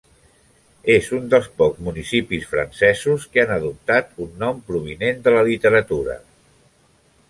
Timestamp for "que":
3.35-3.45